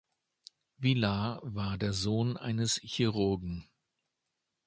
[0.79, 3.69] Villar war der Sohn eines Chirurgen.